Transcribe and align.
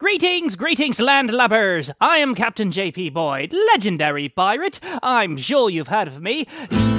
Greetings, 0.00 0.56
greetings, 0.56 0.98
landlubbers! 0.98 1.94
I 2.00 2.16
am 2.16 2.34
Captain 2.34 2.72
J.P. 2.72 3.10
Boyd, 3.10 3.52
legendary 3.72 4.28
pirate. 4.28 4.80
I'm 5.04 5.36
sure 5.36 5.70
you've 5.70 5.86
heard 5.86 6.08
of 6.08 6.20
me. 6.20 6.48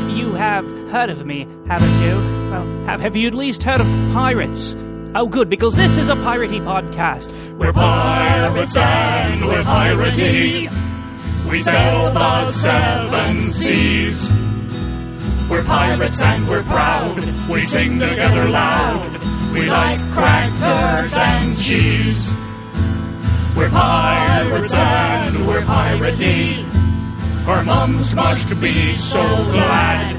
You 0.07 0.31
have 0.35 0.65
heard 0.89 1.09
of 1.09 1.25
me, 1.25 1.45
haven't 1.67 1.93
you? 2.01 2.15
Well, 2.49 2.85
have, 2.85 3.01
have 3.01 3.17
you 3.17 3.27
at 3.27 3.33
least 3.33 3.63
heard 3.63 3.81
of 3.81 3.87
pirates? 4.13 4.77
Oh, 5.13 5.27
good, 5.27 5.49
because 5.49 5.75
this 5.75 5.97
is 5.97 6.07
a 6.07 6.15
piratey 6.15 6.61
podcast. 6.61 7.33
We're 7.57 7.73
pirates 7.73 8.77
and 8.77 9.45
we're 9.45 9.63
piratey. 9.63 10.71
We 11.49 11.61
sail 11.63 12.13
the 12.13 12.49
seven 12.53 13.43
seas. 13.43 14.31
We're 15.49 15.65
pirates 15.65 16.21
and 16.21 16.47
we're 16.47 16.63
proud. 16.63 17.17
We 17.49 17.59
sing 17.65 17.99
together 17.99 18.47
loud. 18.47 19.21
We 19.53 19.63
like 19.69 19.99
crackers 20.13 21.13
and 21.13 21.57
cheese. 21.57 22.33
We're 23.55 23.69
pirates 23.69 24.73
and 24.73 25.47
we're 25.47 25.61
piratey. 25.61 26.65
Our 27.47 27.63
mums 27.63 28.13
must 28.13 28.59
be 28.59 28.93
so 28.93 29.21
glad. 29.21 30.17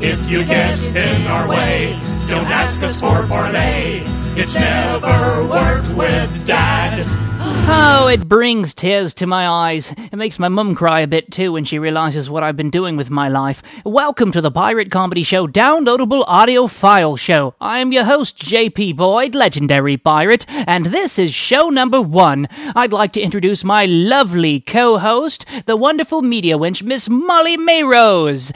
If 0.00 0.30
you 0.30 0.44
get 0.44 0.78
in 0.94 1.26
our 1.26 1.48
way, 1.48 1.98
don't 2.28 2.46
ask 2.46 2.80
us 2.84 3.00
for 3.00 3.26
parley. 3.26 4.04
It's 4.40 4.54
never 4.54 5.44
worked 5.44 5.92
with 5.94 6.46
Dad. 6.46 7.27
Oh, 7.40 8.08
it 8.10 8.28
brings 8.28 8.74
tears 8.74 9.14
to 9.14 9.26
my 9.26 9.46
eyes. 9.46 9.92
It 9.96 10.16
makes 10.16 10.38
my 10.38 10.48
mum 10.48 10.74
cry 10.74 11.00
a 11.00 11.06
bit 11.06 11.30
too 11.30 11.52
when 11.52 11.64
she 11.64 11.78
realizes 11.78 12.28
what 12.28 12.42
I've 12.42 12.56
been 12.56 12.70
doing 12.70 12.96
with 12.96 13.10
my 13.10 13.28
life. 13.28 13.62
Welcome 13.84 14.32
to 14.32 14.40
the 14.40 14.50
Pirate 14.50 14.90
Comedy 14.90 15.22
Show 15.22 15.46
downloadable 15.46 16.24
audio 16.26 16.66
file 16.66 17.16
show. 17.16 17.54
I 17.60 17.78
am 17.78 17.92
your 17.92 18.04
host, 18.04 18.38
JP 18.38 18.96
Boyd, 18.96 19.34
legendary 19.34 19.96
pirate, 19.96 20.46
and 20.48 20.86
this 20.86 21.18
is 21.18 21.32
show 21.32 21.68
number 21.68 22.00
one. 22.00 22.48
I'd 22.74 22.92
like 22.92 23.12
to 23.12 23.20
introduce 23.20 23.62
my 23.62 23.84
lovely 23.84 24.60
co-host, 24.60 25.44
the 25.66 25.76
wonderful 25.76 26.22
media 26.22 26.58
wench, 26.58 26.82
Miss 26.82 27.08
Molly 27.08 27.56
Mayrose. 27.56 28.50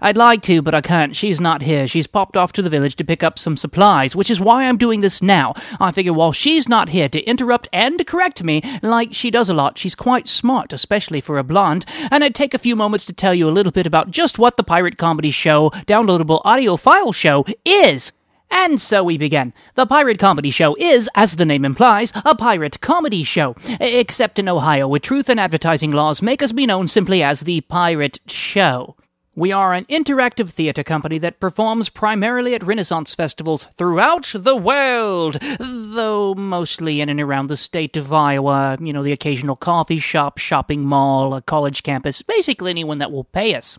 I'd 0.00 0.16
like 0.16 0.42
to, 0.42 0.62
but 0.62 0.74
I 0.74 0.80
can't. 0.80 1.16
She's 1.16 1.40
not 1.40 1.62
here. 1.62 1.88
She's 1.88 2.06
popped 2.06 2.36
off 2.36 2.52
to 2.52 2.62
the 2.62 2.70
village 2.70 2.94
to 2.96 3.04
pick 3.04 3.24
up 3.24 3.38
some 3.38 3.56
supplies, 3.56 4.14
which 4.14 4.30
is 4.30 4.40
why 4.40 4.64
I'm 4.64 4.76
doing 4.76 5.00
this 5.00 5.22
now. 5.22 5.54
I 5.80 5.90
figure 5.90 6.12
while 6.12 6.32
she's 6.32 6.68
not 6.68 6.90
here 6.90 7.08
to 7.08 7.22
interrupt 7.24 7.66
and 7.72 8.06
correct 8.06 8.27
me, 8.44 8.62
like 8.82 9.14
she 9.14 9.30
does 9.30 9.48
a 9.48 9.54
lot, 9.54 9.78
she's 9.78 9.94
quite 9.94 10.28
smart, 10.28 10.72
especially 10.72 11.20
for 11.20 11.38
a 11.38 11.44
blonde, 11.44 11.84
and 12.10 12.22
I'd 12.22 12.34
take 12.34 12.54
a 12.54 12.58
few 12.58 12.76
moments 12.76 13.04
to 13.06 13.12
tell 13.12 13.34
you 13.34 13.48
a 13.48 13.50
little 13.50 13.72
bit 13.72 13.86
about 13.86 14.10
just 14.10 14.38
what 14.38 14.56
the 14.56 14.64
Pirate 14.64 14.98
Comedy 14.98 15.30
Show 15.30 15.70
downloadable 15.86 16.40
audio 16.44 16.76
file 16.76 17.12
show 17.12 17.44
is. 17.64 18.12
And 18.50 18.80
so 18.80 19.04
we 19.04 19.18
begin. 19.18 19.52
The 19.74 19.86
Pirate 19.86 20.18
Comedy 20.18 20.50
Show 20.50 20.74
is, 20.78 21.08
as 21.14 21.36
the 21.36 21.44
name 21.44 21.64
implies, 21.64 22.12
a 22.24 22.34
pirate 22.34 22.80
comedy 22.80 23.22
show. 23.22 23.54
Except 23.78 24.38
in 24.38 24.48
Ohio, 24.48 24.88
where 24.88 25.00
truth 25.00 25.28
and 25.28 25.38
advertising 25.38 25.90
laws 25.90 26.22
make 26.22 26.42
us 26.42 26.52
be 26.52 26.66
known 26.66 26.88
simply 26.88 27.22
as 27.22 27.40
the 27.40 27.60
Pirate 27.62 28.20
Show. 28.26 28.96
We 29.38 29.52
are 29.52 29.72
an 29.72 29.84
interactive 29.84 30.50
theater 30.50 30.82
company 30.82 31.18
that 31.18 31.38
performs 31.38 31.90
primarily 31.90 32.56
at 32.56 32.66
Renaissance 32.66 33.14
festivals 33.14 33.68
throughout 33.76 34.32
the 34.34 34.56
world, 34.56 35.36
though 35.60 36.34
mostly 36.34 37.00
in 37.00 37.08
and 37.08 37.20
around 37.20 37.46
the 37.46 37.56
state 37.56 37.96
of 37.96 38.12
Iowa, 38.12 38.76
you 38.80 38.92
know, 38.92 39.04
the 39.04 39.12
occasional 39.12 39.54
coffee 39.54 40.00
shop, 40.00 40.38
shopping 40.38 40.84
mall, 40.84 41.34
a 41.34 41.40
college 41.40 41.84
campus, 41.84 42.20
basically 42.20 42.70
anyone 42.70 42.98
that 42.98 43.12
will 43.12 43.22
pay 43.22 43.54
us. 43.54 43.78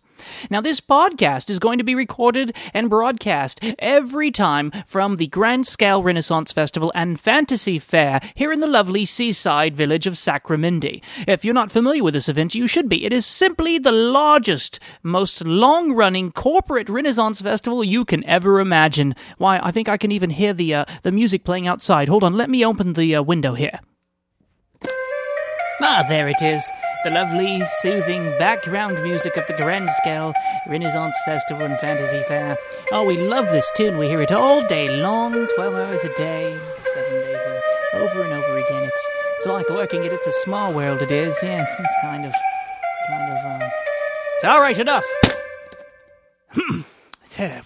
Now, 0.50 0.62
this 0.62 0.80
podcast 0.82 1.50
is 1.50 1.60
going 1.60 1.78
to 1.78 1.84
be 1.84 1.96
recorded 1.96 2.56
and 2.74 2.90
broadcast 2.90 3.60
every 3.80 4.32
time 4.32 4.72
from 4.86 5.16
the 5.16 5.28
Grand 5.28 5.68
Scale 5.68 6.02
Renaissance 6.04 6.52
Festival 6.52 6.92
and 6.96 7.20
Fantasy 7.20 7.80
Fair 7.80 8.20
here 8.36 8.52
in 8.52 8.60
the 8.60 8.68
lovely 8.68 9.06
seaside 9.06 9.76
village 9.76 10.08
of 10.08 10.18
Sacramento. 10.18 11.00
If 11.28 11.44
you're 11.44 11.54
not 11.54 11.72
familiar 11.72 12.04
with 12.04 12.14
this 12.14 12.30
event, 12.30 12.56
you 12.56 12.68
should 12.68 12.90
be. 12.90 13.06
It 13.06 13.14
is 13.14 13.26
simply 13.26 13.78
the 13.78 13.92
largest, 13.92 14.80
most 15.04 15.44
long 15.46 15.94
running 15.94 16.32
corporate 16.32 16.90
Renaissance 16.90 17.42
festival 17.42 17.84
you 17.84 18.06
can 18.06 18.24
ever 18.26 18.60
imagine. 18.60 19.16
Why, 19.38 19.60
I 19.62 19.72
think 19.72 19.90
I 19.90 19.98
can 19.98 20.12
even 20.12 20.30
hear 20.30 20.54
the, 20.54 20.74
uh, 20.74 20.86
the 21.04 21.12
music 21.12 21.44
playing 21.44 21.68
outside. 21.68 22.10
Hold 22.10 22.24
on, 22.24 22.36
let 22.36 22.50
me 22.50 22.66
open 22.66 22.94
the 22.94 23.16
uh, 23.16 23.22
window 23.22 23.54
here. 23.54 23.80
Ah, 25.82 26.06
there 26.08 26.28
it 26.28 26.42
is. 26.42 26.64
The 27.04 27.12
lovely, 27.12 27.64
soothing 27.82 28.26
background 28.38 29.02
music 29.02 29.38
of 29.38 29.48
the 29.48 29.54
Grand 29.54 29.90
Scale 29.90 30.34
Renaissance 30.68 31.16
Festival 31.24 31.66
and 31.66 31.80
Fantasy 31.80 32.22
Fair. 32.24 32.58
Oh, 32.92 33.06
we 33.06 33.16
love 33.16 33.46
this 33.52 33.72
tune. 33.74 33.98
We 33.98 34.08
hear 34.08 34.22
it 34.22 34.34
all 34.34 34.68
day 34.68 34.90
long, 34.90 35.48
12 35.56 35.76
hours 35.76 36.04
a 36.04 36.14
day, 36.16 36.60
seven 36.94 37.14
days 37.14 37.38
a 37.38 37.98
over 38.00 38.22
and 38.22 38.34
over 38.34 38.58
again. 38.58 38.84
It's 38.84 39.08
it's 39.38 39.48
like 39.48 39.70
working 39.70 40.04
it. 40.04 40.12
It's 40.12 40.28
a 40.28 40.34
small 40.44 40.74
world. 40.74 41.02
It 41.02 41.12
is. 41.12 41.38
Yes, 41.42 41.74
it's 41.80 41.94
kind 42.02 42.26
of, 42.26 42.34
kind 43.08 43.32
of. 43.32 43.46
Uh... 43.46 43.70
It's 44.36 44.44
all 44.44 44.60
right. 44.60 44.78
Enough. 44.78 45.06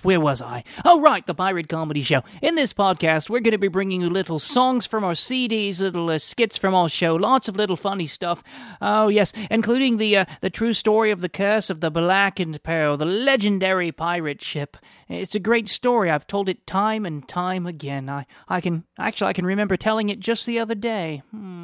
Where 0.04 0.20
was 0.20 0.42
I? 0.42 0.64
Oh, 0.86 1.02
right, 1.02 1.26
the 1.26 1.34
Pirate 1.34 1.68
Comedy 1.68 2.04
Show. 2.04 2.24
In 2.42 2.56
this 2.56 2.74
podcast, 2.74 3.30
we're 3.30 3.40
going 3.40 3.54
to 3.54 3.58
be 3.58 3.68
bringing 3.68 4.02
you 4.02 4.10
little 4.10 4.38
songs 4.38 4.86
from 4.86 5.04
our 5.04 5.14
CDs, 5.14 5.82
little 5.82 6.10
uh, 6.10 6.20
skits 6.20 6.58
from 6.58 6.76
our 6.76 6.90
show, 6.90 7.16
lots 7.16 7.48
of 7.48 7.56
little 7.56 7.76
funny 7.76 8.06
stuff. 8.06 8.44
Oh, 8.82 9.08
yes, 9.08 9.34
including 9.50 9.98
the 9.98 10.18
uh, 10.18 10.26
the 10.42 10.50
true 10.50 10.74
story 10.74 11.10
of 11.10 11.22
the 11.22 11.30
curse 11.30 11.70
of 11.70 11.82
the 11.82 11.90
Blackened 11.90 12.62
Pearl, 12.62 12.98
the 12.98 13.06
legendary 13.06 13.92
pirate 13.92 14.42
ship. 14.42 14.78
It's 15.10 15.36
a 15.36 15.40
great 15.40 15.68
story. 15.68 16.12
I've 16.12 16.28
told 16.28 16.50
it 16.50 16.68
time 16.68 17.06
and 17.06 17.28
time 17.28 17.66
again. 17.66 18.10
I, 18.10 18.26
I 18.48 18.62
can 18.62 18.84
actually 19.00 19.30
I 19.30 19.34
can 19.34 19.46
remember 19.46 19.76
telling 19.76 20.10
it 20.10 20.20
just 20.20 20.46
the 20.46 20.60
other 20.60 20.76
day. 20.76 21.24
Hmm. 21.32 21.63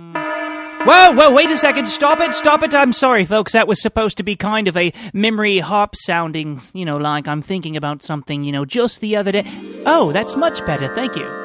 Whoa, 0.83 1.11
whoa, 1.11 1.31
wait 1.31 1.49
a 1.51 1.57
second. 1.57 1.87
Stop 1.87 2.21
it, 2.21 2.33
stop 2.33 2.63
it. 2.63 2.73
I'm 2.73 2.93
sorry, 2.93 3.25
folks. 3.25 3.51
That 3.51 3.67
was 3.67 3.81
supposed 3.81 4.17
to 4.17 4.23
be 4.23 4.37
kind 4.37 4.67
of 4.67 4.77
a 4.77 4.93
memory 5.13 5.59
harp 5.59 5.95
sounding, 5.95 6.61
you 6.73 6.85
know, 6.85 6.97
like 6.97 7.27
I'm 7.27 7.41
thinking 7.41 7.75
about 7.75 8.01
something, 8.01 8.45
you 8.45 8.53
know, 8.53 8.63
just 8.63 9.01
the 9.01 9.17
other 9.17 9.33
day. 9.33 9.43
Oh, 9.85 10.11
that's 10.13 10.35
much 10.37 10.65
better. 10.65 10.93
Thank 10.95 11.17
you. 11.17 11.38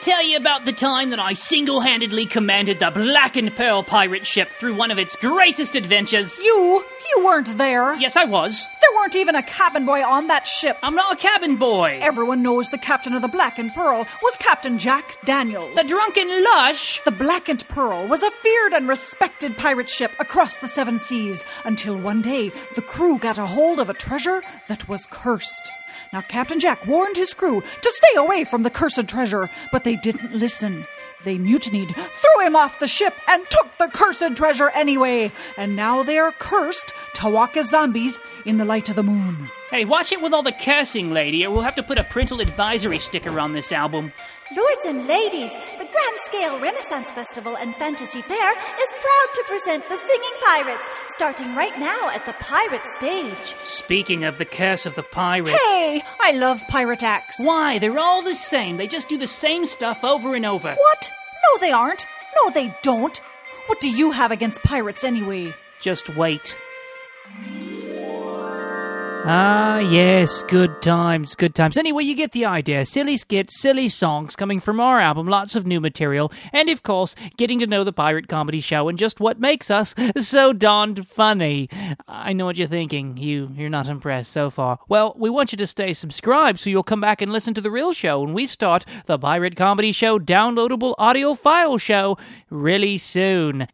Tell 0.00 0.24
you 0.24 0.36
about 0.36 0.64
the 0.64 0.72
time 0.72 1.10
that 1.10 1.18
I 1.18 1.34
single 1.34 1.80
handedly 1.80 2.24
commanded 2.24 2.78
the 2.78 2.90
Blackened 2.90 3.54
Pearl 3.56 3.82
pirate 3.82 4.24
ship 4.24 4.48
through 4.48 4.74
one 4.74 4.90
of 4.90 4.98
its 4.98 5.16
greatest 5.16 5.74
adventures? 5.74 6.38
You? 6.38 6.84
You 7.14 7.24
weren't 7.24 7.58
there. 7.58 7.94
Yes, 7.94 8.16
I 8.16 8.24
was. 8.24 8.66
There 8.80 8.96
weren't 8.96 9.16
even 9.16 9.34
a 9.34 9.42
cabin 9.42 9.84
boy 9.84 10.02
on 10.02 10.28
that 10.28 10.46
ship. 10.46 10.78
I'm 10.82 10.94
not 10.94 11.14
a 11.14 11.16
cabin 11.16 11.56
boy. 11.56 11.98
Everyone 12.00 12.42
knows 12.42 12.70
the 12.70 12.78
captain 12.78 13.12
of 13.12 13.22
the 13.22 13.28
Blackened 13.28 13.74
Pearl 13.74 14.06
was 14.22 14.36
Captain 14.38 14.78
Jack 14.78 15.18
Daniels. 15.24 15.74
The 15.74 15.88
drunken 15.88 16.28
lush. 16.44 17.00
The 17.04 17.10
Blackened 17.10 17.68
Pearl 17.68 18.06
was 18.06 18.22
a 18.22 18.30
feared 18.30 18.72
and 18.72 18.88
respected 18.88 19.56
pirate 19.56 19.90
ship 19.90 20.12
across 20.18 20.56
the 20.58 20.68
seven 20.68 20.98
seas 20.98 21.44
until 21.64 21.98
one 21.98 22.22
day 22.22 22.50
the 22.76 22.82
crew 22.82 23.18
got 23.18 23.36
a 23.36 23.46
hold 23.46 23.78
of 23.78 23.90
a 23.90 23.94
treasure 23.94 24.42
that 24.68 24.88
was 24.88 25.06
cursed. 25.06 25.70
Now, 26.12 26.20
Captain 26.22 26.60
Jack 26.60 26.86
warned 26.86 27.16
his 27.16 27.34
crew 27.34 27.60
to 27.60 27.90
stay 27.90 28.16
away 28.16 28.44
from 28.44 28.62
the 28.62 28.70
cursed 28.70 29.08
treasure, 29.08 29.48
but 29.72 29.84
they 29.84 29.96
didn't 29.96 30.34
listen. 30.34 30.86
They 31.24 31.36
mutinied, 31.36 31.94
threw 31.94 32.46
him 32.46 32.54
off 32.54 32.78
the 32.78 32.86
ship, 32.86 33.14
and 33.26 33.44
took 33.50 33.76
the 33.78 33.88
cursed 33.88 34.36
treasure 34.36 34.70
anyway. 34.70 35.32
And 35.56 35.74
now 35.74 36.02
they 36.02 36.18
are 36.18 36.32
cursed 36.32 36.92
to 37.14 37.28
walk 37.28 37.56
as 37.56 37.70
zombies 37.70 38.18
in 38.48 38.56
the 38.56 38.64
light 38.64 38.88
of 38.88 38.96
the 38.96 39.02
moon. 39.02 39.48
Hey, 39.70 39.84
watch 39.84 40.10
it 40.10 40.22
with 40.22 40.32
all 40.32 40.42
the 40.42 40.52
cursing, 40.52 41.12
lady, 41.12 41.44
or 41.44 41.50
we'll 41.50 41.62
have 41.62 41.74
to 41.74 41.82
put 41.82 41.98
a 41.98 42.04
parental 42.04 42.40
advisory 42.40 42.98
sticker 42.98 43.38
on 43.38 43.52
this 43.52 43.70
album. 43.70 44.12
Lords 44.56 44.84
and 44.86 45.06
ladies, 45.06 45.54
the 45.54 45.84
Grand 45.84 46.18
Scale 46.20 46.58
Renaissance 46.58 47.12
Festival 47.12 47.56
and 47.58 47.76
Fantasy 47.76 48.22
Fair 48.22 48.52
is 48.52 48.92
proud 48.92 49.34
to 49.34 49.44
present 49.46 49.88
the 49.88 49.98
Singing 49.98 50.30
Pirates, 50.42 50.88
starting 51.08 51.54
right 51.54 51.78
now 51.78 52.08
at 52.08 52.24
the 52.24 52.32
Pirate 52.40 52.86
Stage. 52.86 53.54
Speaking 53.60 54.24
of 54.24 54.38
the 54.38 54.46
curse 54.46 54.86
of 54.86 54.94
the 54.94 55.02
pirates. 55.02 55.58
Hey, 55.66 56.02
I 56.20 56.32
love 56.32 56.66
pirate 56.68 57.02
acts. 57.02 57.36
Why? 57.38 57.78
They're 57.78 57.98
all 57.98 58.22
the 58.22 58.34
same. 58.34 58.78
They 58.78 58.86
just 58.86 59.10
do 59.10 59.18
the 59.18 59.26
same 59.26 59.66
stuff 59.66 60.02
over 60.02 60.34
and 60.34 60.46
over. 60.46 60.74
What? 60.74 61.10
No, 61.52 61.58
they 61.58 61.70
aren't. 61.70 62.06
No, 62.42 62.50
they 62.50 62.74
don't. 62.82 63.20
What 63.66 63.80
do 63.80 63.90
you 63.90 64.12
have 64.12 64.30
against 64.30 64.62
pirates 64.62 65.04
anyway? 65.04 65.52
Just 65.80 66.08
wait. 66.16 66.56
Ah, 69.24 69.78
yes, 69.78 70.42
good 70.44 70.80
times, 70.80 71.34
good 71.34 71.54
times. 71.54 71.76
Anyway, 71.76 72.02
you 72.02 72.14
get 72.14 72.32
the 72.32 72.44
idea. 72.46 72.86
Silly 72.86 73.16
skits, 73.18 73.60
silly 73.60 73.88
songs 73.88 74.34
coming 74.36 74.58
from 74.58 74.80
our 74.80 75.00
album, 75.00 75.26
lots 75.26 75.54
of 75.54 75.66
new 75.66 75.80
material, 75.80 76.32
and 76.52 76.70
of 76.70 76.82
course, 76.82 77.14
getting 77.36 77.58
to 77.58 77.66
know 77.66 77.84
the 77.84 77.92
Pirate 77.92 78.28
Comedy 78.28 78.60
Show 78.60 78.88
and 78.88 78.98
just 78.98 79.20
what 79.20 79.38
makes 79.38 79.70
us 79.70 79.94
so 80.18 80.52
darned 80.52 81.06
funny. 81.06 81.68
I 82.06 82.32
know 82.32 82.46
what 82.46 82.56
you're 82.56 82.68
thinking. 82.68 83.16
You, 83.18 83.50
you're 83.54 83.68
not 83.68 83.88
impressed 83.88 84.32
so 84.32 84.48
far. 84.50 84.78
Well, 84.88 85.14
we 85.18 85.28
want 85.28 85.52
you 85.52 85.58
to 85.58 85.66
stay 85.66 85.92
subscribed 85.92 86.60
so 86.60 86.70
you'll 86.70 86.82
come 86.82 87.00
back 87.00 87.20
and 87.20 87.32
listen 87.32 87.52
to 87.54 87.60
the 87.60 87.70
real 87.70 87.92
show 87.92 88.22
when 88.22 88.32
we 88.32 88.46
start 88.46 88.86
the 89.06 89.18
Pirate 89.18 89.56
Comedy 89.56 89.92
Show 89.92 90.18
downloadable 90.18 90.94
audio 90.96 91.34
file 91.34 91.76
show 91.76 92.16
really 92.50 92.96
soon. 92.96 93.68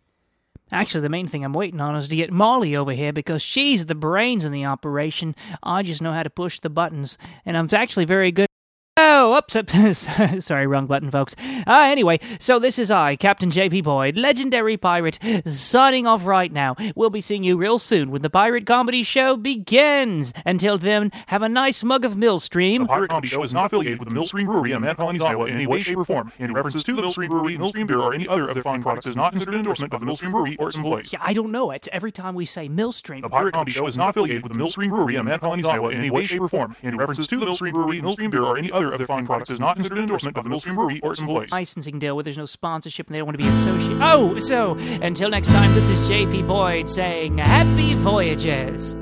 Actually, 0.75 1.03
the 1.03 1.09
main 1.09 1.29
thing 1.29 1.44
I'm 1.44 1.53
waiting 1.53 1.81
on 1.81 1.94
is 1.94 2.09
to 2.09 2.17
get 2.17 2.32
Molly 2.32 2.75
over 2.75 2.91
here 2.91 3.12
because 3.12 3.43
she's 3.43 3.87
the 3.87 3.94
brains 3.94 4.44
in 4.44 4.50
the 4.50 4.65
operation. 4.65 5.37
I 5.62 5.85
just 5.85 6.03
know 6.03 6.12
how 6.12 6.25
to 6.25 6.31
push 6.31 6.59
the 6.59 6.69
buttons, 6.69 7.17
and 7.47 7.56
I'm 7.56 7.69
actually 7.73 8.06
very 8.06 8.32
good. 8.32 8.49
Oh, 9.26 9.38
oops, 9.38 9.56
sorry, 10.44 10.67
wrong 10.67 10.87
button, 10.87 11.11
folks. 11.11 11.35
Uh, 11.67 11.87
anyway, 11.87 12.21
so 12.38 12.59
this 12.59 12.79
is 12.79 12.91
I, 12.91 13.17
Captain 13.17 13.50
J.P. 13.50 13.81
Boyd, 13.81 14.19
legendary 14.19 14.76
pirate, 14.76 15.19
signing 15.47 16.06
off 16.06 16.26
right 16.26 16.53
now. 16.53 16.76
We'll 16.94 17.09
be 17.09 17.23
seeing 17.23 17.43
you 17.43 17.56
real 17.56 17.79
soon 17.79 18.11
when 18.11 18.21
the 18.21 18.29
Pirate 18.29 18.67
Comedy 18.67 19.03
Show 19.03 19.38
begins. 19.38 20.35
Until 20.44 20.76
then, 20.76 21.11
have 21.29 21.41
a 21.41 21.49
nice 21.49 21.82
mug 21.82 22.05
of 22.05 22.19
Millstream. 22.19 22.82
The 22.82 22.88
Pirate 22.88 23.09
Comedy 23.09 23.29
Show 23.29 23.43
is 23.43 23.55
not 23.55 23.65
affiliated 23.65 23.99
with 23.99 24.11
the 24.11 24.15
Millstream 24.15 24.44
Brewery 24.44 24.73
in 24.73 24.76
Amana 24.76 24.94
Colonies, 24.94 25.23
Iowa 25.23 25.47
in 25.47 25.55
any 25.55 25.67
way, 25.67 25.81
shape, 25.81 25.97
or 25.97 26.05
form. 26.05 26.31
Any 26.38 26.53
references 26.53 26.85
to 26.85 26.94
the 26.94 27.00
Millstream 27.00 27.31
Brewery, 27.31 27.56
Millstream 27.56 27.87
Beer, 27.87 28.00
or 28.00 28.12
any 28.12 28.29
other 28.29 28.47
of 28.47 28.53
their 28.53 28.62
fine 28.62 28.82
products 28.82 29.06
is 29.06 29.17
not 29.17 29.32
considered 29.32 29.55
an 29.55 29.61
endorsement 29.61 29.94
of 29.94 30.00
the 30.00 30.06
Millstream 30.06 30.32
Brewery 30.32 30.56
or 30.59 30.69
its 30.69 30.77
employees. 30.77 31.15
Yeah, 31.15 31.20
I 31.23 31.32
don't 31.32 31.50
know. 31.50 31.70
It's 31.70 31.88
every 31.93 32.12
time 32.12 32.35
we 32.35 32.44
say 32.44 32.69
Millstream. 32.69 33.23
The 33.23 33.31
Pirate 33.31 33.55
Comedy 33.55 33.73
Show 33.73 33.87
is 33.87 33.97
not 33.97 34.11
affiliated 34.11 34.43
with 34.43 34.53
the 34.53 34.59
Millstream 34.59 34.91
Brewery 34.91 35.15
in 35.15 35.20
Amana 35.20 35.38
Colonies, 35.38 35.65
Iowa 35.65 35.88
in 35.88 36.00
any 36.00 36.11
way, 36.11 36.27
shape, 36.27 36.43
or 36.43 36.49
form. 36.49 36.77
Any 36.82 36.99
references 36.99 37.27
to 37.29 37.38
the 37.38 37.47
Millstream 37.47 37.73
Brewery, 37.73 38.03
Millstream 38.03 38.29
Beer, 38.31 38.43
or 38.43 38.59
any 38.59 38.70
other 38.70 38.93
of 38.93 38.99
their 38.99 39.06
fine 39.06 39.13
products 39.26 39.50
is 39.50 39.61
not 39.61 39.76
considered 39.76 39.99
an 39.99 40.05
endorsement 40.05 40.37
of 40.37 40.44
the 40.44 40.50
Millstream 40.50 40.75
Brewery 40.76 41.00
or 41.02 41.12
its 41.12 41.20
employees. 41.20 41.50
licensing 41.52 41.99
deal 41.99 42.14
where 42.16 42.22
there's 42.25 42.37
no 42.38 42.46
sponsorship 42.46 43.06
and 43.06 43.14
they 43.14 43.19
don't 43.19 43.26
want 43.26 43.38
to 43.38 43.44
be 43.44 43.49
associated. 43.50 43.99
Oh, 44.02 44.38
so 44.40 44.72
until 45.02 45.28
next 45.31 45.49
time, 45.49 45.75
this 45.75 45.88
is 45.88 45.99
JP 46.08 46.46
Boyd 46.49 46.90
saying 46.90 47.38
happy 47.38 47.94
voyages. 47.94 48.94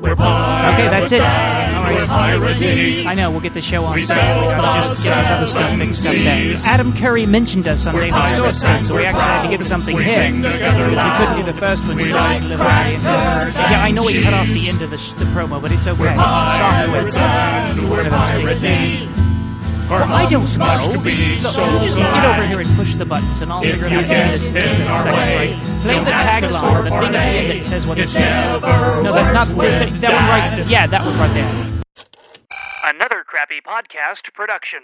We're 0.00 0.14
pirates 0.14 0.78
Okay, 0.78 0.88
that's 0.88 1.10
it. 1.10 1.22
and 1.22 1.76
All 1.76 1.82
right. 1.82 2.38
we're 2.38 2.54
piratey. 2.54 3.04
I 3.04 3.14
know, 3.14 3.32
we'll 3.32 3.40
get 3.40 3.52
the 3.54 3.60
show 3.60 3.84
on 3.84 3.96
We 3.96 4.04
Saturday. 4.04 4.54
I'll 4.54 4.82
the 4.82 4.88
just 4.94 5.02
get 5.04 5.16
this 5.16 5.28
other 5.30 5.46
stuff 5.48 5.62
seven 5.62 5.78
mixed 5.80 6.06
up 6.06 6.66
Adam 6.72 6.92
Curry 6.94 7.26
mentioned 7.26 7.66
us 7.66 7.84
on 7.84 7.94
We're 7.96 8.02
David 8.12 8.30
Sword 8.36 8.54
Time, 8.54 8.84
so 8.84 8.94
we 8.94 9.04
actually 9.04 9.22
had 9.22 9.42
to 9.50 9.56
get 9.56 9.66
something 9.66 9.96
We 9.96 10.04
here. 10.04 10.30
Because 10.30 10.50
we 10.52 11.16
couldn't 11.18 11.36
do 11.44 11.52
the 11.52 11.58
first 11.58 11.84
one, 11.84 11.96
We 11.96 12.08
so 12.10 12.14
like 12.14 12.42
deliver 12.42 12.62
at 13.48 13.54
the 13.54 13.60
Yeah, 13.72 13.82
I 13.82 13.90
know 13.90 14.04
we 14.04 14.22
cut 14.22 14.34
off 14.34 14.46
the 14.48 14.68
end 14.68 14.82
of 14.82 14.90
the, 14.90 14.98
sh- 14.98 15.12
the 15.12 15.24
promo, 15.26 15.60
but 15.60 15.72
it's 15.72 15.86
okay. 15.86 16.00
We're 16.00 16.08
It's 16.10 16.18
software. 16.20 17.12
pirates 17.12 17.16
and 17.16 17.90
we're 17.90 18.04
piratey. 18.04 19.08
Our 19.90 20.02
I 20.02 20.28
don't 20.28 20.42
know. 20.58 20.66
must 20.66 21.02
be 21.02 21.36
Look, 21.36 21.52
so 21.54 21.64
you 21.72 21.80
just 21.80 21.96
glad. 21.96 22.12
get 22.12 22.24
over 22.26 22.46
here 22.46 22.60
and 22.60 22.76
push 22.76 22.94
the 22.94 23.06
buttons, 23.06 23.40
and 23.40 23.50
I'll 23.50 23.62
If 23.64 23.70
figure 23.72 23.86
it 23.86 23.92
you 23.92 23.98
out 24.00 24.04
in 24.04 24.32
this 24.32 24.50
in 24.50 24.56
a 24.56 24.60
second, 24.60 25.12
way, 25.14 25.36
right? 25.56 25.80
Play 25.80 25.98
the 26.04 26.10
tagline, 26.10 26.76
for 26.76 26.82
the 26.82 26.90
thing 26.90 27.04
at 27.06 27.12
the 27.12 27.18
end 27.18 27.60
that 27.60 27.64
says 27.66 27.86
what 27.86 27.98
it 27.98 28.08
says. 28.10 28.60
No, 28.62 29.12
that, 29.14 29.32
not 29.32 29.48
worked 29.48 29.70
that, 29.70 30.00
that 30.02 30.12
one 30.12 30.58
right. 30.60 30.66
Yeah, 30.68 30.86
that 30.88 31.00
one 31.06 31.16
right 31.18 31.32
there. 31.32 31.82
Another 32.84 33.24
crappy 33.26 33.60
podcast 33.62 34.30
production. 34.34 34.80